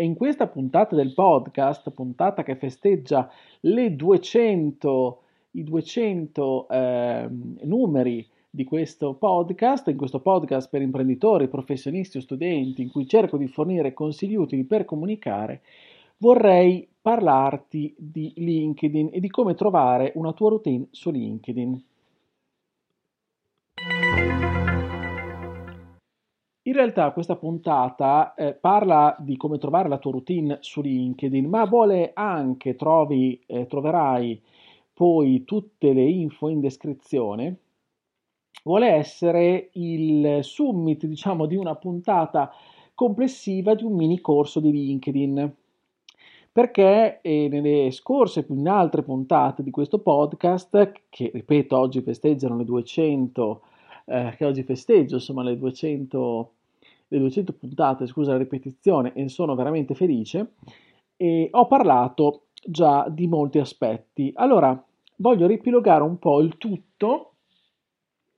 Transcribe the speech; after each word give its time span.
e 0.00 0.04
in 0.04 0.14
questa 0.14 0.46
puntata 0.46 0.96
del 0.96 1.12
podcast, 1.12 1.90
puntata 1.90 2.42
che 2.42 2.56
festeggia 2.56 3.30
le 3.60 3.94
200, 3.94 5.22
i 5.50 5.62
200 5.62 6.68
eh, 6.70 7.28
numeri 7.64 8.26
di 8.48 8.64
questo 8.64 9.12
podcast, 9.12 9.88
in 9.88 9.98
questo 9.98 10.20
podcast 10.20 10.70
per 10.70 10.80
imprenditori, 10.80 11.48
professionisti 11.48 12.16
o 12.16 12.22
studenti, 12.22 12.80
in 12.80 12.90
cui 12.90 13.06
cerco 13.06 13.36
di 13.36 13.46
fornire 13.46 13.92
consigli 13.92 14.36
utili 14.36 14.64
per 14.64 14.86
comunicare, 14.86 15.60
vorrei 16.16 16.88
parlarti 16.98 17.94
di 17.98 18.32
LinkedIn 18.36 19.10
e 19.12 19.20
di 19.20 19.28
come 19.28 19.52
trovare 19.52 20.12
una 20.14 20.32
tua 20.32 20.48
routine 20.48 20.86
su 20.92 21.10
LinkedIn. 21.10 21.89
In 26.70 26.76
realtà 26.76 27.10
questa 27.10 27.34
puntata 27.34 28.32
eh, 28.34 28.52
parla 28.54 29.16
di 29.18 29.36
come 29.36 29.58
trovare 29.58 29.88
la 29.88 29.98
tua 29.98 30.12
routine 30.12 30.58
su 30.60 30.80
LinkedIn, 30.80 31.48
ma 31.48 31.64
vuole 31.64 32.12
anche, 32.14 32.76
trovi, 32.76 33.42
eh, 33.46 33.66
troverai 33.66 34.40
poi 34.92 35.42
tutte 35.42 35.92
le 35.92 36.04
info 36.04 36.46
in 36.46 36.60
descrizione, 36.60 37.56
vuole 38.62 38.86
essere 38.86 39.70
il 39.72 40.44
summit, 40.44 41.06
diciamo, 41.06 41.46
di 41.46 41.56
una 41.56 41.74
puntata 41.74 42.52
complessiva 42.94 43.74
di 43.74 43.82
un 43.82 43.96
mini 43.96 44.20
corso 44.20 44.60
di 44.60 44.70
LinkedIn. 44.70 45.52
Perché 46.52 47.20
eh, 47.20 47.48
nelle 47.50 47.90
scorse, 47.90 48.46
in 48.48 48.68
altre 48.68 49.02
puntate 49.02 49.64
di 49.64 49.72
questo 49.72 49.98
podcast, 49.98 50.92
che 51.08 51.32
ripeto 51.34 51.76
oggi 51.76 52.00
festeggiano 52.00 52.56
le 52.56 52.64
200 52.64 53.62
eh, 54.10 54.34
che 54.36 54.44
oggi 54.44 54.62
festeggio, 54.64 55.14
insomma 55.14 55.42
le 55.42 55.56
200, 55.56 56.52
le 57.10 57.18
200 57.18 57.52
puntate, 57.52 58.06
scusa 58.06 58.32
la 58.32 58.38
ripetizione, 58.38 59.12
e 59.12 59.28
sono 59.28 59.54
veramente 59.54 59.94
felice, 59.94 60.54
e 61.16 61.48
ho 61.50 61.66
parlato 61.66 62.46
già 62.64 63.08
di 63.08 63.26
molti 63.26 63.58
aspetti. 63.58 64.32
Allora, 64.34 64.82
voglio 65.16 65.46
ripilogare 65.46 66.02
un 66.02 66.18
po' 66.18 66.40
il 66.40 66.56
tutto, 66.56 67.34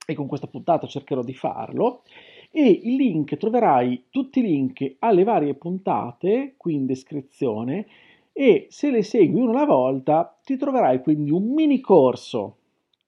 e 0.06 0.14
con 0.14 0.26
questa 0.26 0.48
puntata 0.48 0.86
cercherò 0.86 1.22
di 1.22 1.34
farlo, 1.34 2.02
e 2.50 2.80
il 2.82 2.96
link, 2.96 3.36
troverai 3.36 4.06
tutti 4.10 4.40
i 4.40 4.42
link 4.42 4.96
alle 4.98 5.24
varie 5.24 5.54
puntate 5.54 6.54
qui 6.58 6.74
in 6.74 6.84
descrizione 6.84 7.86
e 8.32 8.66
se 8.70 8.90
le 8.90 9.02
segui 9.02 9.40
una 9.40 9.50
alla 9.52 9.64
volta 9.66 10.38
ti 10.44 10.56
troverai 10.56 11.02
quindi 11.02 11.30
un 11.30 11.52
mini 11.52 11.80
corso 11.80 12.56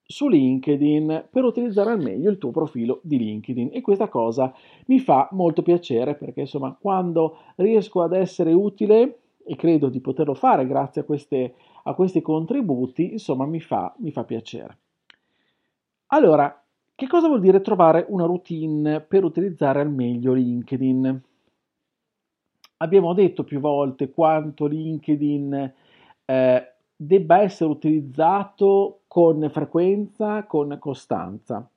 su 0.07 0.29
LinkedIn 0.29 1.29
per 1.31 1.45
utilizzare 1.45 1.91
al 1.91 2.03
meglio 2.03 2.31
il 2.31 2.39
tuo 2.39 2.51
profilo 2.51 3.01
di 3.03 3.19
LinkedIn 3.19 3.71
e 3.73 3.81
questa 3.81 4.09
cosa 4.09 4.53
mi 4.87 4.99
fa 4.99 5.29
molto 5.33 5.63
piacere 5.63 6.15
perché 6.15 6.41
insomma 6.41 6.77
quando 6.79 7.39
riesco 7.57 8.03
ad 8.03 8.13
essere 8.13 8.53
utile 8.53 9.19
e 9.45 9.57
credo 9.57 9.89
di 9.89 10.01
poterlo 10.01 10.35
fare 10.35 10.67
grazie 10.67 11.03
a, 11.03 11.05
queste, 11.05 11.55
a 11.85 11.95
questi 11.95 12.21
contributi 12.21 13.13
insomma 13.13 13.47
mi 13.47 13.61
fa, 13.61 13.95
mi 13.99 14.11
fa 14.11 14.25
piacere. 14.25 14.79
Allora, 16.09 16.63
che 16.95 17.07
cosa 17.09 17.27
vuol 17.27 17.41
dire 17.41 17.61
trovare 17.61 18.07
una 18.09 18.25
routine 18.25 19.01
per 19.01 19.25
utilizzare 19.25 19.81
al 19.81 19.91
meglio 19.91 20.33
LinkedIn? 20.33 21.23
Abbiamo 22.77 23.15
detto 23.15 23.43
più 23.43 23.59
volte 23.59 24.11
quanto 24.11 24.67
LinkedIn 24.67 25.73
eh, 26.25 26.74
debba 26.97 27.41
essere 27.41 27.71
utilizzato 27.71 29.01
con 29.07 29.49
frequenza, 29.51 30.45
con 30.45 30.77
costanza. 30.79 31.69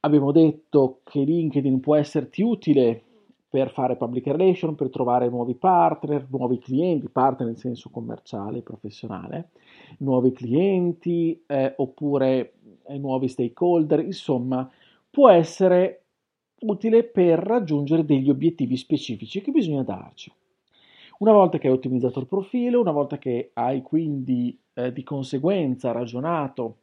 Abbiamo 0.00 0.32
detto 0.32 1.00
che 1.04 1.20
LinkedIn 1.20 1.80
può 1.80 1.96
esserti 1.96 2.42
utile 2.42 3.04
per 3.50 3.70
fare 3.72 3.96
public 3.96 4.26
relation, 4.28 4.76
per 4.76 4.90
trovare 4.90 5.28
nuovi 5.28 5.54
partner, 5.54 6.26
nuovi 6.30 6.58
clienti, 6.58 7.08
partner 7.08 7.48
in 7.48 7.56
senso 7.56 7.90
commerciale, 7.90 8.62
professionale, 8.62 9.50
nuovi 9.98 10.32
clienti 10.32 11.42
eh, 11.46 11.74
oppure 11.76 12.52
eh, 12.86 12.96
nuovi 12.96 13.26
stakeholder, 13.26 14.04
insomma, 14.04 14.70
può 15.10 15.28
essere 15.28 16.04
utile 16.60 17.02
per 17.02 17.40
raggiungere 17.40 18.04
degli 18.04 18.30
obiettivi 18.30 18.76
specifici 18.76 19.40
che 19.40 19.50
bisogna 19.50 19.82
darci. 19.82 20.32
Una 21.20 21.32
volta 21.32 21.58
che 21.58 21.66
hai 21.66 21.74
ottimizzato 21.74 22.18
il 22.18 22.26
profilo, 22.26 22.80
una 22.80 22.92
volta 22.92 23.18
che 23.18 23.50
hai 23.52 23.82
quindi 23.82 24.58
eh, 24.72 24.90
di 24.90 25.02
conseguenza 25.02 25.92
ragionato 25.92 26.76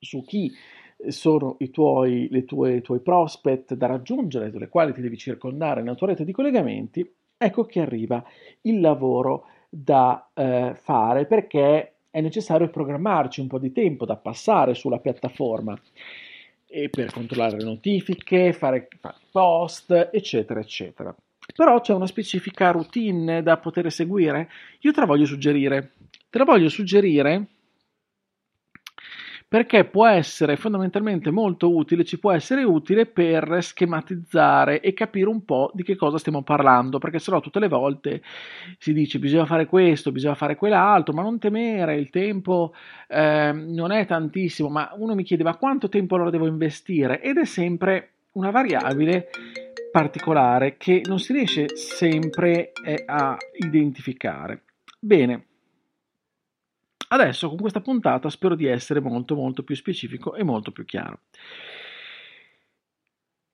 su 0.00 0.24
chi 0.24 0.50
sono 1.06 1.54
i 1.60 1.70
tuoi, 1.70 2.26
le 2.30 2.44
tue, 2.44 2.76
i 2.76 2.82
tuoi 2.82 2.98
prospect 2.98 3.74
da 3.74 3.86
raggiungere, 3.86 4.50
sulle 4.50 4.68
quali 4.68 4.92
ti 4.92 5.00
devi 5.00 5.16
circondare 5.16 5.80
nella 5.80 5.94
tua 5.94 6.08
rete 6.08 6.24
di 6.24 6.32
collegamenti, 6.32 7.08
ecco 7.36 7.64
che 7.66 7.80
arriva 7.80 8.24
il 8.62 8.80
lavoro 8.80 9.46
da 9.68 10.30
eh, 10.34 10.74
fare 10.74 11.26
perché 11.26 11.94
è 12.10 12.20
necessario 12.20 12.68
programmarci 12.68 13.40
un 13.40 13.46
po' 13.46 13.60
di 13.60 13.70
tempo 13.70 14.06
da 14.06 14.16
passare 14.16 14.74
sulla 14.74 14.98
piattaforma 14.98 15.80
e 16.66 16.88
per 16.88 17.12
controllare 17.12 17.58
le 17.58 17.64
notifiche, 17.64 18.52
fare, 18.52 18.88
fare 18.98 19.16
post, 19.30 20.10
eccetera, 20.12 20.58
eccetera. 20.58 21.14
Però 21.54 21.80
c'è 21.80 21.92
una 21.92 22.06
specifica 22.06 22.70
routine 22.70 23.42
da 23.42 23.58
poter 23.58 23.90
seguire. 23.92 24.50
Io 24.80 24.92
te 24.92 25.00
la 25.00 25.06
voglio 25.06 25.26
suggerire. 25.26 25.92
Te 26.30 26.38
la 26.38 26.44
voglio 26.44 26.68
suggerire 26.68 27.48
perché 29.54 29.84
può 29.84 30.08
essere 30.08 30.56
fondamentalmente 30.56 31.30
molto 31.30 31.72
utile, 31.72 32.04
ci 32.04 32.18
può 32.18 32.32
essere 32.32 32.64
utile 32.64 33.06
per 33.06 33.58
schematizzare 33.60 34.80
e 34.80 34.92
capire 34.94 35.28
un 35.28 35.44
po' 35.44 35.70
di 35.72 35.84
che 35.84 35.94
cosa 35.94 36.18
stiamo 36.18 36.42
parlando, 36.42 36.98
perché 36.98 37.20
sennò 37.20 37.38
tutte 37.38 37.60
le 37.60 37.68
volte 37.68 38.20
si 38.78 38.92
dice 38.92 39.20
bisogna 39.20 39.46
fare 39.46 39.66
questo, 39.66 40.10
bisogna 40.10 40.34
fare 40.34 40.56
quell'altro, 40.56 41.14
ma 41.14 41.22
non 41.22 41.38
temere, 41.38 41.94
il 41.94 42.10
tempo 42.10 42.74
eh, 43.06 43.52
non 43.52 43.92
è 43.92 44.04
tantissimo, 44.06 44.68
ma 44.68 44.90
uno 44.96 45.14
mi 45.14 45.22
chiede 45.22 45.44
ma 45.44 45.56
quanto 45.56 45.88
tempo 45.88 46.16
allora 46.16 46.30
devo 46.30 46.48
investire? 46.48 47.20
Ed 47.22 47.38
è 47.38 47.44
sempre 47.44 48.08
una 48.32 48.50
variabile 48.50 49.28
particolare 49.94 50.76
che 50.76 51.02
non 51.04 51.20
si 51.20 51.32
riesce 51.32 51.76
sempre 51.76 52.72
eh, 52.84 53.04
a 53.06 53.36
identificare. 53.60 54.64
Bene, 54.98 55.46
adesso 57.10 57.46
con 57.46 57.58
questa 57.58 57.80
puntata 57.80 58.28
spero 58.28 58.56
di 58.56 58.66
essere 58.66 58.98
molto 58.98 59.36
molto 59.36 59.62
più 59.62 59.76
specifico 59.76 60.34
e 60.34 60.42
molto 60.42 60.72
più 60.72 60.84
chiaro. 60.84 61.20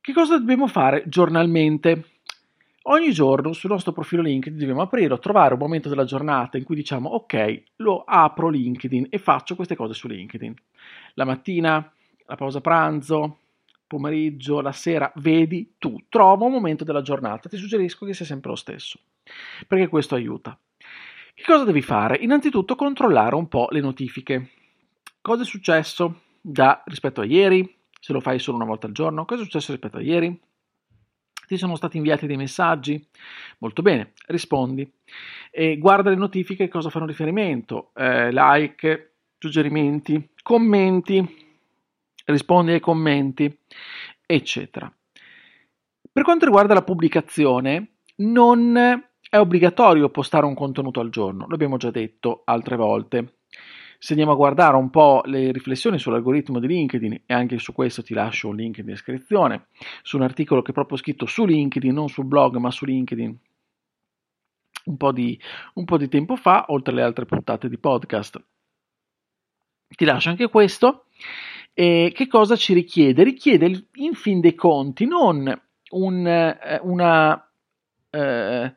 Che 0.00 0.12
cosa 0.15 0.39
dobbiamo 0.39 0.67
fare 0.67 1.03
giornalmente? 1.09 2.05
Ogni 2.84 3.12
giorno 3.12 3.53
sul 3.53 3.69
nostro 3.69 3.93
profilo 3.93 4.23
LinkedIn 4.23 4.59
dobbiamo 4.59 4.81
aprire 4.81 5.12
o 5.12 5.19
trovare 5.19 5.53
un 5.53 5.61
momento 5.61 5.91
della 5.91 6.05
giornata 6.05 6.56
in 6.56 6.65
cui 6.65 6.75
diciamo 6.75 7.11
ok, 7.11 7.65
lo 7.77 8.03
apro 8.03 8.49
LinkedIn 8.49 9.09
e 9.11 9.19
faccio 9.19 9.56
queste 9.56 9.77
cose 9.77 9.93
su 9.93 10.09
LinkedIn. 10.09 10.55
La 11.17 11.27
mattina, 11.27 11.93
la 12.25 12.34
pausa 12.34 12.62
pranzo, 12.62 13.41
pomeriggio, 13.91 14.61
la 14.61 14.71
sera, 14.71 15.11
vedi 15.17 15.75
tu, 15.77 16.05
trova 16.09 16.45
un 16.45 16.53
momento 16.53 16.85
della 16.85 17.03
giornata, 17.03 17.49
ti 17.49 17.56
suggerisco 17.56 18.06
che 18.06 18.14
sia 18.14 18.25
sempre 18.25 18.50
lo 18.50 18.55
stesso, 18.55 19.00
perché 19.67 19.88
questo 19.88 20.14
aiuta. 20.14 20.56
Che 21.35 21.43
cosa 21.44 21.64
devi 21.64 21.82
fare? 21.82 22.19
Innanzitutto 22.19 22.76
controllare 22.76 23.35
un 23.35 23.49
po' 23.49 23.67
le 23.70 23.81
notifiche. 23.81 24.50
Cosa 25.20 25.43
è 25.43 25.44
successo 25.44 26.20
da, 26.41 26.81
rispetto 26.87 27.20
a 27.20 27.25
ieri? 27.25 27.79
Se 27.99 28.12
lo 28.12 28.20
fai 28.20 28.38
solo 28.38 28.59
una 28.59 28.67
volta 28.67 28.87
al 28.87 28.93
giorno, 28.93 29.25
cosa 29.25 29.41
è 29.41 29.44
successo 29.44 29.73
rispetto 29.73 29.97
a 29.97 30.03
ieri? 30.03 30.41
Ti 31.49 31.56
sono 31.56 31.75
stati 31.75 31.97
inviati 31.97 32.29
dei 32.29 32.37
messaggi? 32.37 33.05
Molto 33.59 33.82
bene, 33.82 34.12
rispondi. 34.29 34.88
E 35.50 35.79
guarda 35.79 36.11
le 36.11 36.17
notifiche 36.17 36.69
cosa 36.69 36.91
fanno 36.91 37.06
riferimento, 37.06 37.91
eh, 37.97 38.31
like, 38.31 39.14
suggerimenti, 39.37 40.31
commenti, 40.43 41.50
rispondi 42.31 42.73
ai 42.73 42.81
commenti, 42.81 43.59
eccetera. 44.27 44.93
Per 46.12 46.23
quanto 46.25 46.44
riguarda 46.44 46.75
la 46.75 46.82
pubblicazione, 46.82 47.97
non 48.17 48.77
è 48.77 49.38
obbligatorio 49.38 50.11
postare 50.11 50.47
un 50.47 50.55
contenuto 50.55 51.00
al 51.00 51.11
giorno, 51.11 51.47
l'abbiamo 51.49 51.77
già 51.77 51.91
detto 51.91 52.43
altre 52.44 52.77
volte. 52.77 53.37
Se 53.99 54.12
andiamo 54.12 54.32
a 54.32 54.37
guardare 54.37 54.77
un 54.77 54.88
po' 54.88 55.21
le 55.27 55.53
riflessioni 55.53 55.99
sull'algoritmo 55.99 56.59
di 56.59 56.67
LinkedIn, 56.67 57.23
e 57.27 57.35
anche 57.35 57.59
su 57.59 57.73
questo 57.73 58.03
ti 58.03 58.15
lascio 58.15 58.49
un 58.49 58.56
link 58.56 58.79
in 58.79 58.87
descrizione, 58.87 59.67
su 60.03 60.17
un 60.17 60.23
articolo 60.23 60.62
che 60.62 60.71
è 60.71 60.75
proprio 60.75 60.97
scritto 60.97 61.26
su 61.26 61.44
LinkedIn, 61.44 61.93
non 61.93 62.09
sul 62.09 62.25
blog 62.25 62.56
ma 62.56 62.71
su 62.71 62.87
LinkedIn, 62.87 63.38
un 64.87 64.97
po, 64.97 65.12
di, 65.12 65.38
un 65.75 65.85
po' 65.85 65.99
di 65.99 66.09
tempo 66.09 66.37
fa, 66.37 66.65
oltre 66.69 66.93
alle 66.93 67.03
altre 67.03 67.26
puntate 67.26 67.69
di 67.69 67.79
podcast. 67.79 68.43
Ti 69.87 70.05
lascio 70.05 70.31
anche 70.31 70.49
questo. 70.49 71.06
E 71.81 72.12
che 72.15 72.27
cosa 72.27 72.56
ci 72.56 72.75
richiede? 72.75 73.25
Richiede 73.25 73.87
in 73.94 74.12
fin 74.12 74.41
dei 74.41 74.55
conti 74.55 75.06
non 75.06 75.50
un, 75.93 76.27
eh, 76.27 76.79
una, 76.82 77.50
eh, 78.11 78.75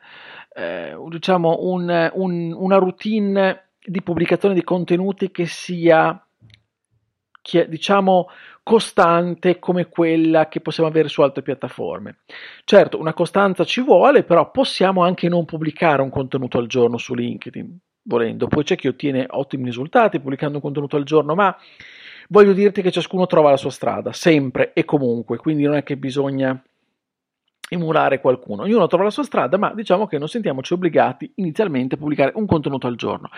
eh, 0.55 0.97
diciamo 1.09 1.57
un, 1.63 2.11
un, 2.13 2.53
una 2.53 2.77
routine 2.77 3.71
di 3.85 4.01
pubblicazione 4.01 4.55
di 4.55 4.63
contenuti 4.63 5.31
che 5.31 5.45
sia 5.47 6.25
diciamo 7.67 8.29
costante 8.63 9.59
come 9.59 9.89
quella 9.89 10.47
che 10.47 10.61
possiamo 10.61 10.87
avere 10.87 11.09
su 11.09 11.21
altre 11.21 11.41
piattaforme. 11.41 12.19
Certo, 12.63 12.97
una 12.97 13.13
costanza 13.13 13.65
ci 13.65 13.81
vuole, 13.81 14.23
però 14.23 14.49
possiamo 14.49 15.03
anche 15.03 15.27
non 15.27 15.43
pubblicare 15.43 16.01
un 16.01 16.09
contenuto 16.09 16.57
al 16.57 16.67
giorno 16.67 16.97
su 16.97 17.13
LinkedIn, 17.15 17.77
volendo. 18.03 18.47
Poi 18.47 18.63
c'è 18.63 18.77
chi 18.77 18.87
ottiene 18.87 19.25
ottimi 19.29 19.65
risultati 19.65 20.21
pubblicando 20.21 20.55
un 20.55 20.63
contenuto 20.63 20.95
al 20.95 21.03
giorno, 21.03 21.35
ma 21.35 21.53
voglio 22.29 22.53
dirti 22.53 22.81
che 22.81 22.91
ciascuno 22.91 23.25
trova 23.25 23.49
la 23.49 23.57
sua 23.57 23.71
strada, 23.71 24.13
sempre 24.13 24.73
e 24.73 24.85
comunque, 24.85 25.37
quindi 25.37 25.63
non 25.63 25.75
è 25.75 25.83
che 25.83 25.97
bisogna 25.97 26.61
emulare 27.73 28.19
qualcuno. 28.19 28.63
Ognuno 28.63 28.87
trova 28.87 29.05
la 29.05 29.09
sua 29.09 29.23
strada, 29.23 29.57
ma 29.57 29.73
diciamo 29.73 30.05
che 30.05 30.17
non 30.17 30.27
sentiamoci 30.27 30.73
obbligati 30.73 31.31
inizialmente 31.35 31.95
a 31.95 31.97
pubblicare 31.97 32.31
un 32.35 32.45
contenuto 32.45 32.87
al 32.87 32.95
giorno. 32.95 33.29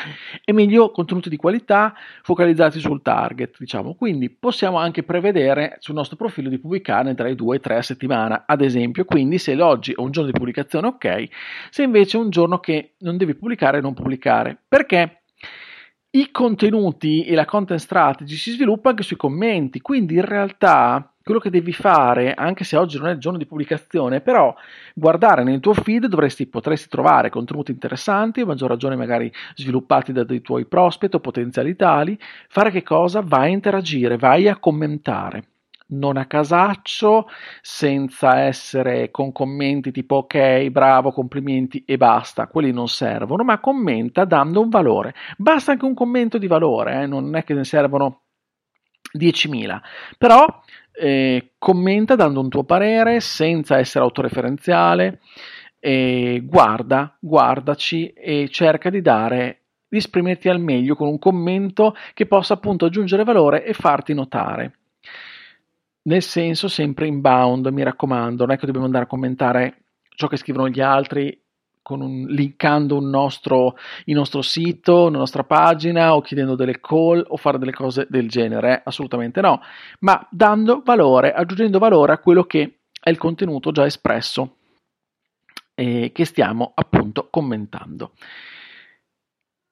È 0.44 0.52
meglio 0.52 0.92
contenuti 0.92 1.30
di 1.30 1.38
qualità 1.38 1.94
focalizzati 2.22 2.80
sul 2.80 3.02
target, 3.02 3.56
diciamo. 3.58 3.96
Quindi 3.96 4.30
possiamo 4.30 4.78
anche 4.78 5.04
prevedere 5.04 5.78
sul 5.80 5.96
nostro 5.96 6.16
profilo 6.16 6.50
di 6.50 6.60
pubblicarne 6.60 7.16
tra 7.16 7.28
i 7.30 7.36
due 7.36 7.58
e 7.58 7.60
tre 7.60 7.78
a 7.78 7.82
settimana, 7.82 8.44
ad 8.46 8.62
esempio. 8.62 9.06
Quindi 9.06 9.38
se 9.38 9.60
oggi 9.62 9.94
è 9.94 10.00
un 10.00 10.12
giorno 10.12 10.32
di 10.32 10.38
pubblicazione, 10.38 10.88
ok. 10.88 11.24
Se 11.70 11.84
invece 11.84 12.18
è 12.18 12.22
un 12.22 12.30
giorno 12.30 12.60
che 12.60 12.96
non 13.00 13.18
devi 13.18 13.36
pubblicare, 13.36 13.80
non 13.80 13.94
pubblicare. 13.94 14.58
Perché? 14.68 15.22
I 16.16 16.32
contenuti 16.32 17.26
e 17.26 17.36
la 17.36 17.44
content 17.44 17.78
strategy 17.78 18.36
si 18.36 18.52
sviluppa 18.52 18.92
anche 18.92 19.04
sui 19.04 19.18
commenti, 19.18 19.82
quindi 19.82 20.14
in 20.14 20.24
realtà 20.24 21.14
quello 21.22 21.42
che 21.42 21.50
devi 21.50 21.74
fare, 21.74 22.34
anche 22.34 22.64
se 22.64 22.78
oggi 22.78 22.98
non 22.98 23.08
è 23.08 23.12
il 23.12 23.18
giorno 23.18 23.38
di 23.38 23.46
pubblicazione, 23.46 24.22
però 24.22 24.56
guardare 24.94 25.44
nel 25.44 25.60
tuo 25.60 25.74
feed 25.74 26.06
dovresti, 26.06 26.48
potresti 26.48 26.88
trovare 26.88 27.30
contenuti 27.30 27.72
interessanti, 27.72 28.40
a 28.40 28.46
maggior 28.46 28.70
ragione 28.70 28.96
magari 28.96 29.30
sviluppati 29.56 30.14
da 30.14 30.24
dei 30.24 30.40
tuoi 30.40 30.66
prospect 30.68 31.16
o 31.16 31.20
potenziali 31.20 31.76
tali, 31.76 32.18
fare 32.48 32.72
che 32.72 32.82
cosa? 32.82 33.20
Vai 33.20 33.50
a 33.50 33.54
interagire, 33.54 34.16
vai 34.16 34.48
a 34.48 34.56
commentare. 34.56 35.55
Non 35.88 36.18
a 36.18 36.26
casaccio, 36.26 37.28
senza 37.62 38.40
essere 38.40 39.12
con 39.12 39.32
commenti 39.32 39.92
tipo 39.92 40.16
ok, 40.16 40.70
bravo, 40.70 41.12
complimenti 41.12 41.84
e 41.86 41.98
basta, 41.98 42.48
quelli 42.48 42.72
non 42.72 42.88
servono, 42.88 43.44
ma 43.44 43.60
commenta 43.60 44.26
dando 44.26 44.62
un 44.62 44.70
valore. 44.70 45.14
Basta 45.38 45.74
anche 45.74 45.86
un 45.86 45.94
commento 45.94 46.40
di 46.40 46.48
valore, 46.48 47.04
eh? 47.04 47.06
non 47.06 47.36
è 47.36 47.44
che 47.44 47.54
ne 47.54 47.64
servono 47.64 48.22
10.000, 49.16 49.80
però 50.18 50.46
eh, 50.92 51.54
commenta 51.58 52.16
dando 52.16 52.40
un 52.40 52.50
tuo 52.50 52.64
parere 52.64 53.20
senza 53.20 53.78
essere 53.78 54.04
autoreferenziale, 54.04 55.20
eh, 55.80 56.42
guarda, 56.44 57.16
guardaci 57.20 58.08
e 58.08 58.50
cerca 58.50 58.90
di 58.90 59.02
dare 59.02 59.60
di 59.88 59.98
esprimerti 59.98 60.50
al 60.50 60.60
meglio 60.60 60.96
con 60.96 61.08
un 61.08 61.20
commento 61.20 61.96
che 62.14 62.26
possa 62.26 62.56
appunto 62.56 62.86
aggiungere 62.86 63.24
valore 63.24 63.64
e 63.64 63.74
farti 63.74 64.14
notare. 64.14 64.74
Nel 66.08 66.22
senso 66.22 66.68
sempre 66.68 67.08
inbound, 67.08 67.66
mi 67.68 67.82
raccomando, 67.82 68.46
non 68.46 68.54
è 68.54 68.58
che 68.58 68.66
dobbiamo 68.66 68.86
andare 68.86 69.06
a 69.06 69.08
commentare 69.08 69.86
ciò 70.16 70.28
che 70.28 70.38
scrivono 70.38 70.70
gli 70.70 70.80
altri 70.80 71.36
un, 71.90 72.26
linkando 72.28 72.98
un 72.98 73.10
nostro, 73.10 73.76
il 74.06 74.16
nostro 74.16 74.42
sito, 74.42 75.10
la 75.10 75.18
nostra 75.18 75.44
pagina 75.44 76.16
o 76.16 76.22
chiedendo 76.22 76.56
delle 76.56 76.80
call 76.80 77.24
o 77.28 77.38
fare 77.38 77.58
delle 77.58 77.74
cose 77.74 78.08
del 78.10 78.30
genere, 78.30 78.82
assolutamente 78.84 79.42
no, 79.42 79.62
ma 80.00 80.28
dando 80.32 80.82
valore, 80.84 81.34
aggiungendo 81.34 81.80
valore 81.80 82.14
a 82.14 82.20
quello 82.20 82.44
che 82.44 82.80
è 83.00 83.10
il 83.10 83.18
contenuto 83.18 83.72
già 83.72 83.86
espresso 83.86 84.58
e 85.76 86.12
che 86.14 86.26
stiamo 86.26 86.72
appunto 86.74 87.30
commentando. 87.30 88.14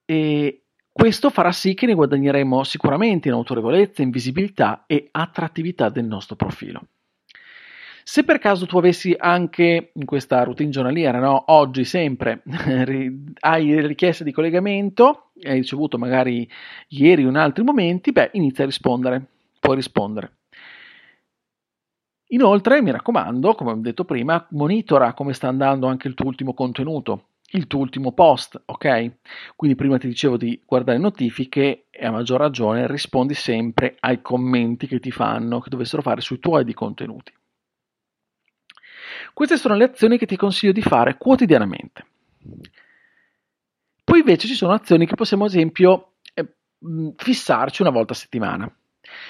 E 0.06 0.63
questo 0.94 1.32
farà 1.32 1.52
sì 1.52 1.74
che 1.74 1.88
ne 1.88 1.96
guadagneremo 1.96 2.64
sicuramente 2.64 3.28
in 3.28 3.34
autorevolezza, 3.34 4.04
in 4.04 4.12
visibilità 4.12 4.84
e 4.86 5.10
attrattività 5.12 5.90
del 5.90 6.06
nostro 6.06 6.36
profilo. 6.36 6.86
Se 8.06 8.24
per 8.24 8.38
caso 8.38 8.68
tu 8.68 8.78
avessi 8.78 9.16
anche 9.18 9.92
in 9.92 10.06
questa 10.06 10.44
routine 10.44 10.70
giornaliera, 10.70 11.20
no, 11.20 11.46
oggi 11.48 11.84
sempre, 11.84 12.44
hai 13.40 13.88
richieste 13.88 14.24
di 14.24 14.32
collegamento, 14.32 15.32
hai 15.42 15.56
ricevuto 15.56 15.98
magari 15.98 16.48
ieri 16.90 17.26
o 17.26 17.30
in 17.30 17.38
altri 17.38 17.64
momenti, 17.64 18.12
beh, 18.12 18.32
inizia 18.34 18.66
a 18.66 18.68
rispondere, 18.68 19.26
puoi 19.60 19.78
rispondere. 19.78 20.38
Inoltre, 22.28 22.82
mi 22.82 22.92
raccomando, 22.92 23.56
come 23.56 23.72
ho 23.72 23.76
detto 23.76 24.06
prima, 24.06 24.46
monitora 24.52 25.14
come 25.14 25.34
sta 25.34 25.48
andando 25.48 25.88
anche 25.88 26.08
il 26.08 26.14
tuo 26.14 26.28
ultimo 26.28 26.54
contenuto, 26.54 27.30
il 27.56 27.68
tuo 27.68 27.80
ultimo 27.80 28.14
post, 28.14 28.62
ok? 28.66 29.18
Quindi 29.56 29.76
prima 29.76 29.98
ti 29.98 30.08
dicevo 30.08 30.38
di 30.38 30.62
guardare 30.66 30.98
notifiche 30.98 31.86
e 31.90 32.06
a 32.06 32.12
maggior 32.12 32.40
ragione 32.40 32.88
rispondi 32.88 33.34
sempre 33.34 33.96
ai 34.00 34.22
commenti 34.22 34.88
che 34.88 35.00
ti 35.00 35.12
fanno, 35.12 35.60
che 35.60 35.70
dovessero 35.70 36.02
fare 36.02 36.22
sui 36.22 36.40
tuoi 36.40 36.64
di 36.64 36.74
contenuti. 36.74 37.32
Queste 39.34 39.58
sono 39.58 39.76
le 39.76 39.86
azioni 39.86 40.18
che 40.18 40.26
ti 40.26 40.36
consiglio 40.36 40.72
di 40.72 40.82
fare 40.82 41.18
quotidianamente. 41.18 42.06
Poi 44.04 44.20
invece 44.20 44.48
ci 44.48 44.56
sono 44.56 44.74
azioni 44.74 45.06
che 45.06 45.16
possiamo 45.16 45.46
ad 45.46 45.52
esempio 45.52 46.14
eh, 46.34 46.56
fissarci 47.16 47.82
una 47.82 47.92
volta 47.92 48.14
a 48.14 48.16
settimana. 48.16 48.72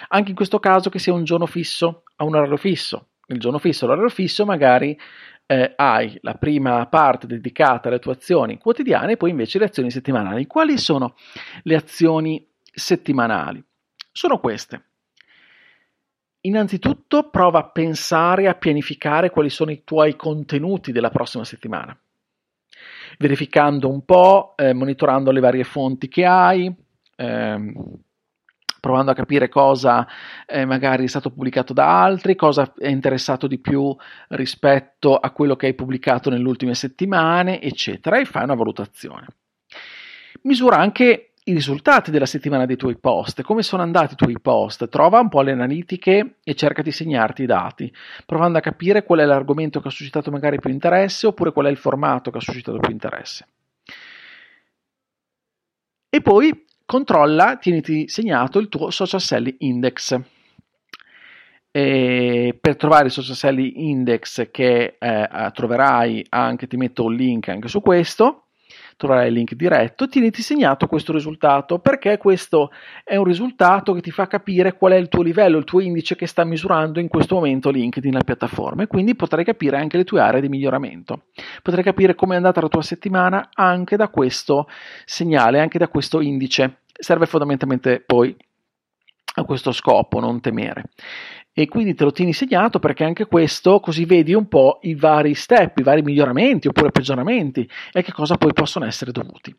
Anche 0.09 0.29
in 0.29 0.35
questo 0.35 0.59
caso 0.59 0.89
che 0.89 0.99
sia 0.99 1.13
un 1.13 1.23
giorno 1.23 1.45
fisso 1.45 2.03
a 2.15 2.23
un 2.23 2.35
orario 2.35 2.57
fisso. 2.57 3.09
Il 3.27 3.39
giorno 3.39 3.59
fisso, 3.59 3.85
l'orario 3.85 4.09
fisso 4.09 4.45
magari 4.45 4.97
eh, 5.45 5.74
hai 5.75 6.18
la 6.22 6.36
prima 6.36 6.86
parte 6.88 7.28
dedicata 7.28 7.90
alle 7.90 8.00
tue 8.00 8.13
azioni 8.13 8.57
quotidiane 8.57 9.13
e 9.13 9.18
poi 9.18 9.31
invece 9.31 9.60
le 9.60 9.66
azioni 9.66 9.92
settimanali. 9.92 10.48
Quali 10.48 10.78
sono 10.78 11.16
le 11.63 11.75
azioni 11.75 12.48
settimanali? 12.62 13.63
Sono 14.12 14.40
queste. 14.40 14.86
Innanzitutto 16.42 17.30
prova 17.30 17.60
a 17.60 17.69
pensare, 17.69 18.48
a 18.48 18.56
pianificare 18.56 19.30
quali 19.30 19.50
sono 19.50 19.72
i 19.72 19.84
tuoi 19.86 20.16
contenuti 20.16 20.92
della 20.92 21.10
prossima 21.10 21.45
settimana, 21.45 21.97
verificando 23.18 23.90
un 23.90 24.04
po', 24.04 24.54
eh, 24.57 24.73
monitorando 24.73 25.31
le 25.31 25.40
varie 25.40 25.64
fonti 25.64 26.09
che 26.09 26.26
hai, 26.26 26.73
ehm, 27.16 27.73
provando 28.83 29.11
a 29.11 29.16
capire 29.16 29.47
cosa 29.47 30.06
eh, 30.45 30.66
magari 30.66 31.06
è 31.06 31.07
stato 31.07 31.30
pubblicato 31.30 31.71
da 31.71 32.04
altri, 32.04 32.35
cosa 32.35 32.73
è 32.78 32.90
interessato 32.90 33.47
di 33.47 33.57
più 33.57 33.95
rispetto 34.28 35.16
a 35.16 35.31
quello 35.31 35.56
che 35.56 35.68
hai 35.68 35.73
pubblicato 35.73 36.30
nelle 36.30 36.45
ultime 36.45 36.75
settimane, 36.75 37.61
eccetera, 37.61 38.19
e 38.19 38.25
fai 38.25 38.44
una 38.44 38.56
valutazione. 38.56 39.28
Misura 40.42 40.80
anche 40.80 41.31
i 41.45 41.54
risultati 41.54 42.11
della 42.11 42.25
settimana 42.25 42.66
dei 42.66 42.75
tuoi 42.75 42.97
post, 42.97 43.42
come 43.42 43.63
sono 43.63 43.83
andati 43.83 44.16
i 44.16 44.18
tuoi 44.18 44.42
post, 44.42 44.90
trova 44.90 45.21
un 45.21 45.30
po' 45.30 45.44
le 45.44 45.54
analitiche 45.54 46.40
e 46.44 46.54
cerca 46.54 46.81
di 46.81 46.92
segnarti 46.92 47.44
i 47.44 47.45
dati, 47.45 47.90
provando 48.25 48.57
a 48.57 48.61
capire 48.61 49.06
qual 49.06 49.19
è 49.19 49.23
l'argomento 49.23 49.80
che 49.80 49.87
ha 49.87 49.92
suscitato 49.92 50.30
magari 50.30 50.59
più 50.59 50.71
interesse 50.71 51.25
oppure 51.25 51.54
qual 51.54 51.68
è 51.68 51.69
il 51.69 51.78
formato 51.78 52.31
che 52.31 52.37
ha 52.37 52.42
suscitato 52.42 52.80
più 52.80 52.92
interesse. 52.92 53.47
E 56.09 56.21
poi 56.21 56.66
controlla, 56.94 57.57
tieniti 57.57 58.07
segnato 58.07 58.59
il 58.59 58.69
tuo 58.69 58.92
social 58.92 59.19
selling 59.19 59.56
index. 59.59 60.19
E 61.71 62.56
per 62.62 62.76
trovare 62.76 63.06
il 63.06 63.12
social 63.12 63.35
selling 63.35 63.73
index 63.76 64.52
che 64.52 64.97
eh, 65.00 65.50
troverai 65.54 66.23
anche, 66.30 66.68
ti 66.68 66.78
metto 66.78 67.06
un 67.06 67.16
link 67.16 67.47
anche 67.47 67.68
su 67.68 67.81
questo 67.81 68.44
troverai 68.97 69.28
il 69.28 69.33
link 69.33 69.54
diretto, 69.54 70.07
tieniti 70.07 70.42
segnato 70.42 70.88
questo 70.88 71.12
risultato 71.12 71.80
perché 71.80 72.18
questo 72.18 72.71
è 73.04 73.16
un 73.16 73.26
risultato 73.26 73.94
che 73.94 74.02
ti 74.02 74.12
fa 74.12 74.28
capire 74.28 74.76
qual 74.76 74.94
è 74.94 74.95
il 74.95 75.09
tuo 75.09 75.21
livello, 75.21 75.57
il 75.57 75.64
tuo 75.64 75.80
indice 75.80 76.16
che 76.16 76.28
sta 76.28 76.44
misurando 76.44 77.00
in 77.00 77.07
questo 77.07 77.35
momento 77.35 77.69
LinkedIn, 77.69 78.14
la 78.14 78.23
piattaforma 78.23 78.83
e 78.83 78.88
quindi 78.88 79.16
potrai 79.16 79.44
capire 79.44 79.78
anche 79.78 79.97
le 79.97 80.04
tue 80.04 80.19
aree 80.19 80.42
di 80.42 80.50
miglioramento. 80.50 81.26
Potrai 81.62 81.83
capire 81.83 82.16
come 82.16 82.33
è 82.33 82.38
andata 82.38 82.62
la 82.62 82.68
tua 82.68 82.81
settimana 82.81 83.50
anche 83.54 83.95
da 83.95 84.09
questo 84.09 84.68
segnale, 85.06 85.59
anche 85.59 85.78
da 85.78 85.88
questo 85.88 86.21
indice. 86.21 86.82
Serve 87.04 87.26
fondamentalmente 87.26 88.00
poi 88.00 88.36
a 89.36 89.44
questo 89.44 89.72
scopo, 89.72 90.19
non 90.19 90.40
temere 90.40 90.86
e 91.56 91.68
quindi 91.68 91.94
te 91.94 92.04
lo 92.04 92.12
tieni 92.12 92.33
segnato 92.33 92.80
perché 92.80 93.04
anche 93.04 93.28
questo 93.28 93.80
così 93.80 94.06
vedi 94.06 94.33
un 94.33 94.48
po' 94.48 94.80
i 94.81 94.95
vari 94.95 95.36
step, 95.36 95.78
i 95.78 95.83
vari 95.83 96.02
miglioramenti 96.02 96.68
oppure 96.68 96.90
peggioramenti 96.90 97.69
e 97.92 98.02
che 98.02 98.12
cosa 98.12 98.38
poi 98.38 98.54
possono 98.54 98.86
essere 98.86 99.12
dovuti. 99.12 99.56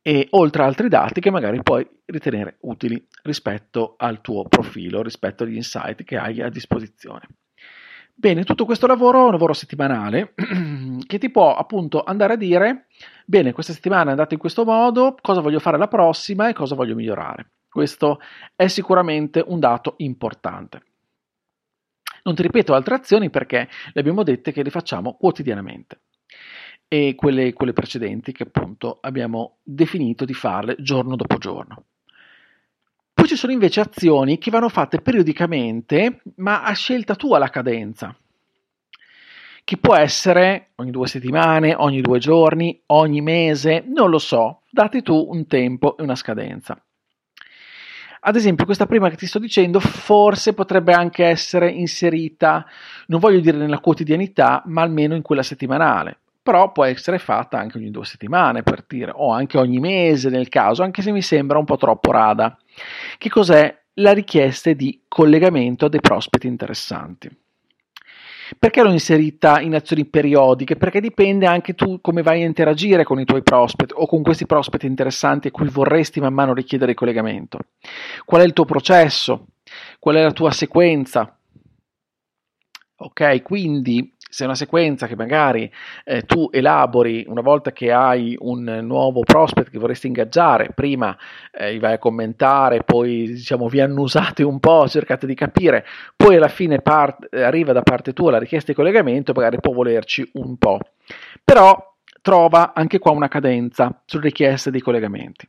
E 0.00 0.28
oltre 0.30 0.62
a 0.62 0.66
altri 0.66 0.88
dati 0.88 1.20
che 1.20 1.30
magari 1.30 1.60
puoi 1.62 1.84
ritenere 2.04 2.58
utili 2.60 3.04
rispetto 3.22 3.94
al 3.96 4.20
tuo 4.20 4.44
profilo, 4.44 5.02
rispetto 5.02 5.42
agli 5.42 5.56
insight 5.56 6.04
che 6.04 6.18
hai 6.18 6.40
a 6.40 6.50
disposizione. 6.50 7.26
Bene, 8.16 8.44
tutto 8.44 8.64
questo 8.64 8.86
lavoro 8.86 9.22
è 9.22 9.24
un 9.24 9.32
lavoro 9.32 9.52
settimanale 9.52 10.34
che 11.04 11.18
ti 11.18 11.30
può 11.30 11.56
appunto 11.56 12.04
andare 12.04 12.34
a 12.34 12.36
dire, 12.36 12.86
bene, 13.26 13.52
questa 13.52 13.72
settimana 13.72 14.08
è 14.08 14.10
andata 14.10 14.34
in 14.34 14.40
questo 14.40 14.64
modo, 14.64 15.16
cosa 15.20 15.40
voglio 15.40 15.58
fare 15.58 15.76
la 15.76 15.88
prossima 15.88 16.48
e 16.48 16.52
cosa 16.52 16.76
voglio 16.76 16.94
migliorare. 16.94 17.50
Questo 17.68 18.20
è 18.54 18.68
sicuramente 18.68 19.42
un 19.44 19.58
dato 19.58 19.94
importante. 19.98 20.82
Non 22.22 22.36
ti 22.36 22.42
ripeto 22.42 22.72
altre 22.72 22.94
azioni 22.94 23.30
perché 23.30 23.68
le 23.92 24.00
abbiamo 24.00 24.22
dette 24.22 24.52
che 24.52 24.62
le 24.62 24.70
facciamo 24.70 25.14
quotidianamente 25.14 26.02
e 26.86 27.14
quelle, 27.16 27.52
quelle 27.52 27.72
precedenti 27.72 28.30
che 28.30 28.44
appunto 28.44 28.98
abbiamo 29.00 29.58
definito 29.64 30.24
di 30.24 30.34
farle 30.34 30.76
giorno 30.78 31.16
dopo 31.16 31.36
giorno. 31.38 31.84
Poi 33.14 33.28
ci 33.28 33.36
sono 33.36 33.52
invece 33.52 33.80
azioni 33.80 34.38
che 34.38 34.50
vanno 34.50 34.68
fatte 34.68 35.00
periodicamente, 35.00 36.20
ma 36.36 36.64
a 36.64 36.72
scelta 36.72 37.14
tua 37.14 37.38
la 37.38 37.48
cadenza, 37.48 38.14
che 39.62 39.76
può 39.76 39.94
essere 39.94 40.72
ogni 40.74 40.90
due 40.90 41.06
settimane, 41.06 41.76
ogni 41.76 42.00
due 42.00 42.18
giorni, 42.18 42.82
ogni 42.86 43.20
mese, 43.20 43.84
non 43.86 44.10
lo 44.10 44.18
so, 44.18 44.62
dati 44.68 45.00
tu 45.02 45.28
un 45.30 45.46
tempo 45.46 45.96
e 45.96 46.02
una 46.02 46.16
scadenza. 46.16 46.76
Ad 48.26 48.34
esempio, 48.34 48.64
questa 48.64 48.86
prima 48.86 49.08
che 49.08 49.16
ti 49.16 49.26
sto 49.26 49.38
dicendo 49.38 49.78
forse 49.78 50.52
potrebbe 50.52 50.92
anche 50.92 51.24
essere 51.24 51.70
inserita, 51.70 52.66
non 53.06 53.20
voglio 53.20 53.38
dire 53.38 53.58
nella 53.58 53.78
quotidianità, 53.78 54.60
ma 54.66 54.82
almeno 54.82 55.14
in 55.14 55.22
quella 55.22 55.42
settimanale 55.44 56.18
però 56.44 56.72
può 56.72 56.84
essere 56.84 57.18
fatta 57.18 57.58
anche 57.58 57.78
ogni 57.78 57.90
due 57.90 58.04
settimane 58.04 58.62
per 58.62 58.84
dire, 58.86 59.10
o 59.14 59.32
anche 59.32 59.56
ogni 59.56 59.80
mese 59.80 60.28
nel 60.28 60.50
caso, 60.50 60.82
anche 60.82 61.00
se 61.00 61.10
mi 61.10 61.22
sembra 61.22 61.56
un 61.56 61.64
po' 61.64 61.78
troppo 61.78 62.12
rada. 62.12 62.54
Che 63.16 63.30
cos'è 63.30 63.74
la 63.94 64.12
richiesta 64.12 64.70
di 64.74 65.04
collegamento 65.08 65.88
dei 65.88 66.00
prospect 66.00 66.44
interessanti? 66.44 67.30
Perché 68.58 68.82
l'ho 68.82 68.92
inserita 68.92 69.58
in 69.60 69.74
azioni 69.74 70.04
periodiche? 70.04 70.76
Perché 70.76 71.00
dipende 71.00 71.46
anche 71.46 71.72
tu 71.72 72.02
come 72.02 72.20
vai 72.20 72.42
a 72.42 72.46
interagire 72.46 73.04
con 73.04 73.18
i 73.18 73.24
tuoi 73.24 73.42
prospect 73.42 73.92
o 73.94 74.06
con 74.06 74.22
questi 74.22 74.44
prospect 74.44 74.84
interessanti 74.84 75.48
a 75.48 75.50
cui 75.50 75.68
vorresti 75.68 76.20
man 76.20 76.34
mano 76.34 76.52
richiedere 76.52 76.90
il 76.90 76.96
collegamento. 76.96 77.60
Qual 78.26 78.42
è 78.42 78.44
il 78.44 78.52
tuo 78.52 78.66
processo? 78.66 79.46
Qual 79.98 80.16
è 80.16 80.22
la 80.22 80.32
tua 80.32 80.50
sequenza? 80.50 81.38
Ok, 82.96 83.42
quindi 83.42 84.13
se 84.34 84.42
è 84.42 84.46
una 84.46 84.56
sequenza 84.56 85.06
che 85.06 85.14
magari 85.14 85.72
eh, 86.02 86.22
tu 86.22 86.48
elabori 86.50 87.24
una 87.28 87.40
volta 87.40 87.70
che 87.70 87.92
hai 87.92 88.34
un 88.40 88.64
nuovo 88.82 89.20
prospect 89.20 89.70
che 89.70 89.78
vorresti 89.78 90.08
ingaggiare, 90.08 90.70
prima 90.74 91.16
eh, 91.52 91.78
vai 91.78 91.92
a 91.92 91.98
commentare, 91.98 92.82
poi 92.82 93.28
diciamo 93.28 93.68
vi 93.68 93.80
annusate 93.80 94.42
un 94.42 94.58
po', 94.58 94.88
cercate 94.88 95.28
di 95.28 95.36
capire, 95.36 95.86
poi 96.16 96.34
alla 96.34 96.48
fine 96.48 96.80
part- 96.80 97.32
arriva 97.32 97.72
da 97.72 97.82
parte 97.82 98.12
tua 98.12 98.32
la 98.32 98.40
richiesta 98.40 98.72
di 98.72 98.76
collegamento, 98.76 99.32
magari 99.32 99.60
può 99.60 99.72
volerci 99.72 100.28
un 100.32 100.56
po'. 100.56 100.80
Però 101.44 101.94
trova 102.20 102.72
anche 102.74 102.98
qua 102.98 103.12
una 103.12 103.28
cadenza 103.28 104.02
sulle 104.04 104.24
richieste 104.24 104.72
di 104.72 104.80
collegamenti. 104.80 105.48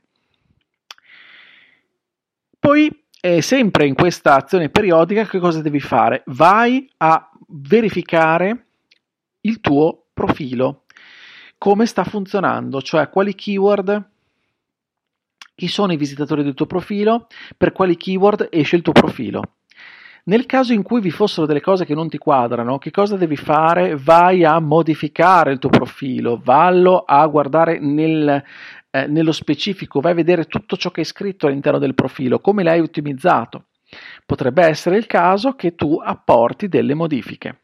Poi 2.59 3.05
eh, 3.19 3.41
sempre 3.41 3.87
in 3.87 3.95
questa 3.95 4.35
azione 4.35 4.69
periodica 4.69 5.25
che 5.25 5.39
cosa 5.39 5.63
devi 5.63 5.79
fare? 5.79 6.21
Vai 6.27 6.87
a 6.97 7.31
verificare 7.47 8.65
il 9.45 9.61
tuo 9.61 10.07
profilo. 10.13 10.83
Come 11.57 11.85
sta 11.85 12.03
funzionando, 12.03 12.81
cioè 12.81 13.09
quali 13.09 13.33
keyword, 13.33 14.09
chi 15.55 15.67
sono 15.67 15.93
i 15.93 15.97
visitatori 15.97 16.43
del 16.43 16.53
tuo 16.53 16.65
profilo, 16.65 17.27
per 17.57 17.71
quali 17.71 17.95
keyword 17.95 18.49
esce 18.51 18.75
il 18.75 18.81
tuo 18.81 18.91
profilo. 18.91 19.41
Nel 20.25 20.47
caso 20.47 20.73
in 20.73 20.81
cui 20.81 21.01
vi 21.01 21.11
fossero 21.11 21.45
delle 21.45 21.61
cose 21.61 21.85
che 21.85 21.93
non 21.93 22.09
ti 22.09 22.17
quadrano, 22.17 22.79
che 22.79 22.89
cosa 22.89 23.15
devi 23.15 23.35
fare? 23.35 23.95
Vai 23.95 24.43
a 24.43 24.59
modificare 24.59 25.51
il 25.51 25.59
tuo 25.59 25.69
profilo, 25.69 26.41
vallo 26.43 27.03
a 27.05 27.25
guardare 27.27 27.79
nel, 27.79 28.43
eh, 28.89 29.05
nello 29.05 29.31
specifico, 29.31 30.01
vai 30.01 30.13
a 30.13 30.15
vedere 30.15 30.45
tutto 30.45 30.77
ciò 30.77 30.89
che 30.89 31.01
è 31.01 31.05
scritto 31.05 31.45
all'interno 31.45 31.77
del 31.77 31.93
profilo, 31.93 32.39
come 32.39 32.63
l'hai 32.63 32.79
ottimizzato. 32.79 33.65
Potrebbe 34.25 34.65
essere 34.65 34.97
il 34.97 35.05
caso 35.05 35.53
che 35.53 35.75
tu 35.75 36.01
apporti 36.03 36.67
delle 36.67 36.95
modifiche 36.95 37.59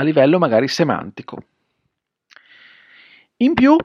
a 0.00 0.02
livello 0.02 0.38
magari 0.38 0.68
semantico. 0.68 1.42
In 3.38 3.54
più, 3.54 3.76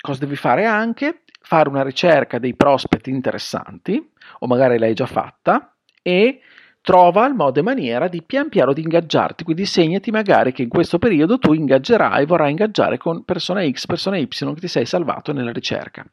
cosa 0.00 0.20
devi 0.20 0.36
fare 0.36 0.64
anche? 0.64 1.22
Fare 1.40 1.68
una 1.68 1.82
ricerca 1.82 2.38
dei 2.38 2.54
prospect 2.54 3.08
interessanti, 3.08 4.10
o 4.38 4.46
magari 4.46 4.78
l'hai 4.78 4.94
già 4.94 5.06
fatta, 5.06 5.74
e 6.02 6.40
trova 6.80 7.26
il 7.26 7.34
modo 7.34 7.58
e 7.58 7.62
maniera 7.62 8.08
di 8.08 8.22
pian 8.22 8.48
piano 8.48 8.72
di 8.72 8.82
ingaggiarti, 8.82 9.44
quindi 9.44 9.66
segnati 9.66 10.10
magari 10.10 10.52
che 10.52 10.62
in 10.62 10.68
questo 10.68 10.98
periodo 10.98 11.38
tu 11.38 11.52
ingaggerai, 11.52 12.26
vorrai 12.26 12.50
ingaggiare 12.50 12.98
con 12.98 13.24
persona 13.24 13.68
X, 13.68 13.86
persona 13.86 14.16
Y 14.16 14.26
che 14.28 14.60
ti 14.60 14.68
sei 14.68 14.86
salvato 14.86 15.32
nella 15.32 15.52
ricerca. 15.52 16.04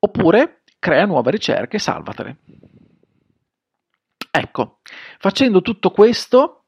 Oppure 0.00 0.62
crea 0.78 1.06
nuove 1.06 1.30
ricerche 1.32 1.76
e 1.76 1.80
salvatele. 1.80 2.36
Ecco, 4.30 4.78
facendo 5.18 5.60
tutto 5.62 5.90
questo 5.90 6.66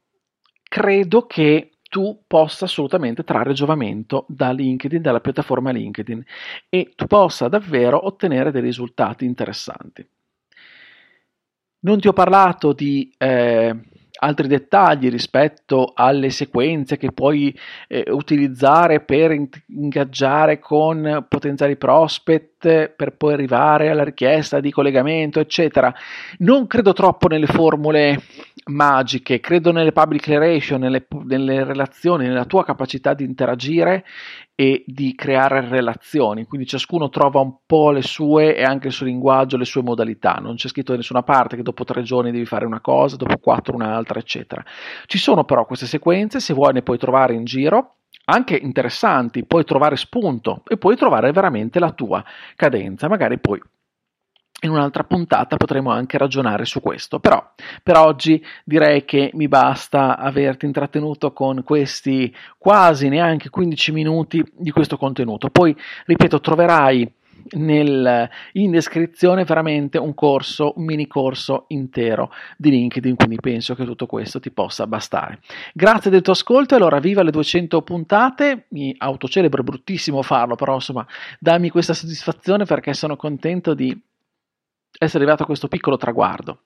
credo 0.71 1.25
che 1.27 1.71
tu 1.89 2.23
possa 2.25 2.63
assolutamente 2.63 3.25
trarre 3.25 3.51
giovamento 3.51 4.23
da 4.29 4.51
LinkedIn, 4.51 5.01
dalla 5.01 5.19
piattaforma 5.19 5.71
LinkedIn 5.71 6.23
e 6.69 6.93
tu 6.95 7.07
possa 7.07 7.49
davvero 7.49 8.05
ottenere 8.05 8.51
dei 8.51 8.61
risultati 8.61 9.25
interessanti. 9.25 10.07
Non 11.79 11.99
ti 11.99 12.07
ho 12.07 12.13
parlato 12.13 12.71
di 12.71 13.13
eh, 13.17 13.77
altri 14.23 14.47
dettagli 14.47 15.09
rispetto 15.09 15.91
alle 15.95 16.29
sequenze 16.29 16.97
che 16.97 17.11
puoi 17.11 17.55
eh, 17.87 18.05
utilizzare 18.09 19.01
per 19.01 19.35
ingaggiare 19.67 20.59
con 20.59 21.25
potenziali 21.27 21.75
prospect 21.75 22.89
per 22.89 23.15
poi 23.17 23.33
arrivare 23.33 23.89
alla 23.89 24.03
richiesta 24.03 24.59
di 24.59 24.71
collegamento, 24.71 25.39
eccetera. 25.39 25.93
Non 26.39 26.67
credo 26.67 26.93
troppo 26.93 27.27
nelle 27.27 27.47
formule 27.47 28.21
magiche, 28.65 29.39
credo 29.39 29.71
nelle 29.71 29.91
public 29.91 30.27
relation, 30.27 30.79
nelle, 30.79 31.07
nelle 31.23 31.63
relazioni, 31.63 32.27
nella 32.27 32.45
tua 32.45 32.63
capacità 32.63 33.13
di 33.13 33.23
interagire 33.23 34.05
e 34.55 34.83
di 34.85 35.15
creare 35.15 35.67
relazioni, 35.67 36.45
quindi 36.45 36.67
ciascuno 36.67 37.09
trova 37.09 37.39
un 37.39 37.57
po' 37.65 37.91
le 37.91 38.01
sue 38.01 38.55
e 38.55 38.63
anche 38.63 38.87
il 38.87 38.93
suo 38.93 39.05
linguaggio, 39.05 39.57
le 39.57 39.65
sue 39.65 39.81
modalità, 39.81 40.33
non 40.35 40.55
c'è 40.55 40.67
scritto 40.67 40.91
da 40.91 40.97
nessuna 40.97 41.23
parte 41.23 41.55
che 41.55 41.63
dopo 41.63 41.83
tre 41.83 42.03
giorni 42.03 42.31
devi 42.31 42.45
fare 42.45 42.65
una 42.65 42.81
cosa, 42.81 43.15
dopo 43.15 43.37
quattro 43.37 43.75
un'altra, 43.75 44.19
eccetera. 44.19 44.63
Ci 45.05 45.17
sono 45.17 45.43
però 45.45 45.65
queste 45.65 45.85
sequenze, 45.85 46.39
se 46.39 46.53
vuoi 46.53 46.73
ne 46.73 46.83
puoi 46.83 46.97
trovare 46.97 47.33
in 47.33 47.43
giro, 47.43 47.95
anche 48.25 48.55
interessanti, 48.55 49.45
puoi 49.45 49.63
trovare 49.63 49.95
spunto 49.95 50.63
e 50.67 50.77
puoi 50.77 50.95
trovare 50.95 51.31
veramente 51.31 51.79
la 51.79 51.91
tua 51.91 52.23
cadenza, 52.55 53.07
magari 53.07 53.39
poi 53.39 53.59
in 54.61 54.69
un'altra 54.69 55.03
puntata 55.03 55.57
potremo 55.57 55.91
anche 55.91 56.17
ragionare 56.17 56.65
su 56.65 56.81
questo, 56.81 57.19
però 57.19 57.53
per 57.81 57.97
oggi 57.97 58.43
direi 58.63 59.05
che 59.05 59.31
mi 59.33 59.47
basta 59.47 60.17
averti 60.17 60.65
intrattenuto 60.65 61.33
con 61.33 61.63
questi 61.63 62.33
quasi 62.57 63.09
neanche 63.09 63.49
15 63.49 63.91
minuti 63.91 64.43
di 64.53 64.71
questo 64.71 64.97
contenuto. 64.97 65.49
Poi, 65.49 65.75
ripeto, 66.05 66.39
troverai 66.39 67.11
nel, 67.53 68.29
in 68.53 68.71
descrizione 68.71 69.43
veramente 69.43 69.97
un 69.97 70.13
corso, 70.13 70.73
un 70.75 70.85
mini 70.85 71.07
corso 71.07 71.65
intero 71.69 72.31
di 72.57 72.69
LinkedIn, 72.69 73.15
quindi 73.15 73.37
penso 73.37 73.75
che 73.75 73.83
tutto 73.83 74.05
questo 74.05 74.39
ti 74.39 74.51
possa 74.51 74.85
bastare. 74.87 75.39
Grazie 75.73 76.11
del 76.11 76.21
tuo 76.21 76.33
ascolto, 76.33 76.75
allora 76.75 76.99
viva 76.99 77.23
le 77.23 77.31
200 77.31 77.81
puntate, 77.81 78.65
mi 78.69 78.93
autocelebro, 78.97 79.61
è 79.61 79.65
bruttissimo 79.65 80.21
farlo, 80.21 80.55
però 80.55 80.75
insomma 80.75 81.05
dammi 81.39 81.69
questa 81.69 81.93
soddisfazione 81.93 82.65
perché 82.65 82.93
sono 82.93 83.15
contento 83.15 83.73
di 83.73 83.99
essere 84.97 85.23
arrivato 85.23 85.43
a 85.43 85.45
questo 85.45 85.67
piccolo 85.67 85.97
traguardo. 85.97 86.63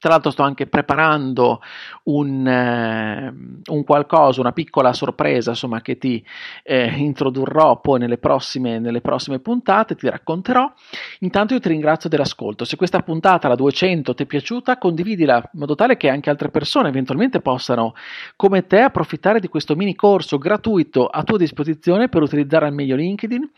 Tra 0.00 0.08
l'altro 0.12 0.30
sto 0.30 0.42
anche 0.42 0.66
preparando 0.66 1.60
un, 2.04 2.46
eh, 2.46 3.34
un, 3.66 3.84
qualcosa, 3.84 4.40
una 4.40 4.52
piccola 4.52 4.94
sorpresa 4.94 5.50
insomma, 5.50 5.82
che 5.82 5.98
ti 5.98 6.24
eh, 6.62 6.86
introdurrò 6.96 7.80
poi 7.80 7.98
nelle 7.98 8.16
prossime, 8.16 8.78
nelle 8.78 9.02
prossime, 9.02 9.40
puntate, 9.40 9.96
ti 9.96 10.08
racconterò. 10.08 10.72
Intanto 11.18 11.52
io 11.52 11.60
ti 11.60 11.68
ringrazio 11.68 12.08
dell'ascolto. 12.08 12.64
Se 12.64 12.76
questa 12.76 13.00
puntata, 13.02 13.46
la 13.46 13.56
200, 13.56 14.14
ti 14.14 14.22
è 14.22 14.26
piaciuta, 14.26 14.78
condividila 14.78 15.36
in 15.36 15.60
modo 15.60 15.74
tale 15.74 15.98
che 15.98 16.08
anche 16.08 16.30
altre 16.30 16.48
persone 16.48 16.88
eventualmente 16.88 17.40
possano, 17.40 17.92
come 18.36 18.66
te, 18.66 18.80
approfittare 18.80 19.38
di 19.38 19.48
questo 19.48 19.76
mini 19.76 19.94
corso 19.94 20.38
gratuito 20.38 21.08
a 21.08 21.22
tua 21.24 21.36
disposizione 21.36 22.08
per 22.08 22.22
utilizzare 22.22 22.64
al 22.64 22.72
meglio 22.72 22.96
LinkedIn. 22.96 23.50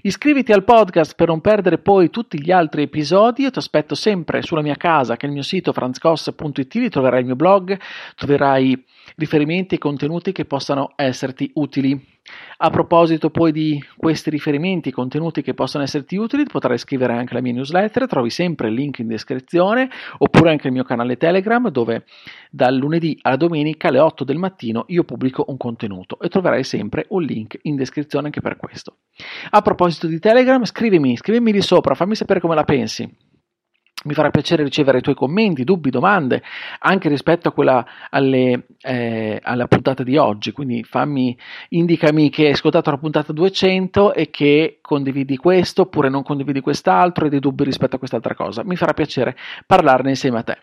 Iscriviti 0.00 0.52
al 0.52 0.64
podcast 0.64 1.14
per 1.16 1.28
non 1.28 1.42
perdere 1.42 1.76
poi 1.76 2.08
tutti 2.08 2.40
gli 2.40 2.50
altri 2.50 2.84
episodi. 2.84 3.42
Io 3.42 3.50
ti 3.50 3.58
aspetto 3.58 3.94
sempre 3.94 4.40
sulla 4.40 4.62
mia 4.62 4.76
casa, 4.76 5.16
che 5.16 5.26
è 5.26 5.28
il 5.28 5.34
mio 5.34 5.42
sito 5.42 5.72
franzcos.it 5.82 6.88
troverai 6.88 7.20
il 7.20 7.26
mio 7.26 7.36
blog, 7.36 7.78
troverai 8.14 8.84
riferimenti 9.16 9.74
e 9.74 9.78
contenuti 9.78 10.30
che 10.30 10.44
possano 10.44 10.92
esserti 10.96 11.50
utili. 11.54 12.10
A 12.58 12.70
proposito 12.70 13.30
poi 13.30 13.50
di 13.50 13.84
questi 13.96 14.30
riferimenti, 14.30 14.92
contenuti 14.92 15.42
che 15.42 15.54
possono 15.54 15.82
esserti 15.82 16.16
utili, 16.16 16.44
potrai 16.44 16.78
scrivere 16.78 17.14
anche 17.14 17.34
la 17.34 17.40
mia 17.40 17.52
newsletter, 17.52 18.06
trovi 18.06 18.30
sempre 18.30 18.68
il 18.68 18.74
link 18.74 19.00
in 19.00 19.08
descrizione, 19.08 19.90
oppure 20.18 20.50
anche 20.50 20.68
il 20.68 20.72
mio 20.72 20.84
canale 20.84 21.16
Telegram 21.16 21.68
dove 21.68 22.04
dal 22.48 22.76
lunedì 22.76 23.18
alla 23.22 23.36
domenica 23.36 23.88
alle 23.88 23.98
8 23.98 24.22
del 24.22 24.38
mattino 24.38 24.84
io 24.88 25.02
pubblico 25.02 25.44
un 25.48 25.56
contenuto 25.56 26.20
e 26.20 26.28
troverai 26.28 26.62
sempre 26.62 27.06
un 27.08 27.22
link 27.22 27.58
in 27.62 27.74
descrizione 27.74 28.26
anche 28.26 28.40
per 28.40 28.56
questo. 28.56 28.98
A 29.50 29.60
proposito 29.62 30.06
di 30.06 30.20
Telegram, 30.20 30.64
scrivimi, 30.64 31.16
scrivimi 31.16 31.50
lì 31.50 31.60
sopra, 31.60 31.96
fammi 31.96 32.14
sapere 32.14 32.38
come 32.38 32.54
la 32.54 32.64
pensi. 32.64 33.31
Mi 34.04 34.14
farà 34.14 34.30
piacere 34.30 34.64
ricevere 34.64 34.98
i 34.98 35.00
tuoi 35.00 35.14
commenti, 35.14 35.64
dubbi, 35.64 35.90
domande, 35.90 36.42
anche 36.80 37.08
rispetto 37.08 37.52
quella 37.52 37.84
alle, 38.10 38.66
eh, 38.80 39.38
alla 39.42 39.66
puntata 39.66 40.02
di 40.02 40.16
oggi. 40.16 40.52
Quindi 40.52 40.82
fammi, 40.82 41.36
indicami 41.70 42.30
che 42.30 42.46
hai 42.46 42.52
ascoltato 42.52 42.90
la 42.90 42.98
puntata 42.98 43.32
200 43.32 44.14
e 44.14 44.30
che 44.30 44.78
condividi 44.80 45.36
questo 45.36 45.82
oppure 45.82 46.08
non 46.08 46.22
condividi 46.22 46.60
quest'altro 46.60 47.26
e 47.26 47.28
dei 47.28 47.40
dubbi 47.40 47.64
rispetto 47.64 47.96
a 47.96 47.98
quest'altra 47.98 48.34
cosa. 48.34 48.64
Mi 48.64 48.76
farà 48.76 48.92
piacere 48.92 49.36
parlarne 49.66 50.10
insieme 50.10 50.38
a 50.38 50.42
te. 50.42 50.58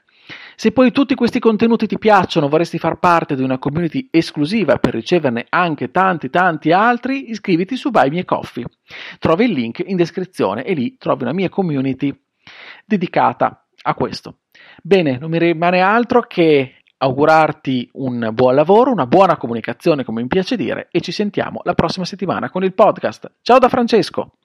Se 0.56 0.72
poi 0.72 0.92
tutti 0.92 1.16
questi 1.16 1.40
contenuti 1.40 1.88
ti 1.88 1.98
piacciono, 1.98 2.50
vorresti 2.50 2.78
far 2.78 3.00
parte 3.00 3.36
di 3.36 3.42
una 3.42 3.58
community 3.58 4.10
esclusiva 4.12 4.78
per 4.78 4.94
riceverne 4.94 5.46
anche 5.50 5.90
tanti 5.90 6.30
tanti 6.30 6.72
altri, 6.72 7.30
iscriviti 7.30 7.76
su 7.76 7.90
Buy 7.90 8.10
Me 8.10 8.26
Coffee. 8.26 8.66
Trovi 9.18 9.46
il 9.46 9.52
link 9.52 9.84
in 9.86 9.96
descrizione 9.96 10.64
e 10.64 10.74
lì 10.74 10.98
trovi 10.98 11.24
una 11.24 11.34
mia 11.34 11.50
community 11.50 12.16
dedicata 12.86 13.66
a 13.84 13.94
questo. 13.94 14.40
Bene, 14.82 15.18
non 15.18 15.30
mi 15.30 15.40
rimane 15.40 15.80
altro 15.80 16.22
che 16.22 16.76
augurarti 16.98 17.90
un 17.94 18.30
buon 18.34 18.56
lavoro, 18.56 18.92
una 18.92 19.08
buona 19.08 19.38
comunicazione, 19.38 20.04
come 20.04 20.22
mi 20.22 20.28
piace 20.28 20.58
dire, 20.58 20.90
e 20.92 21.02
ci 21.02 21.12
sentiamo 21.12 21.62
la 21.64 21.74
prossima 21.74 22.06
settimana 22.06 22.50
con 22.50 22.64
il 22.64 22.74
podcast. 22.74 23.32
Ciao 23.42 23.58
da 23.58 23.70
Francesco! 23.70 24.39